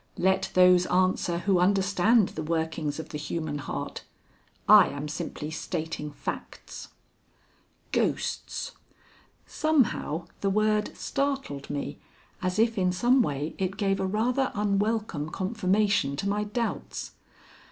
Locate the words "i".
4.67-4.87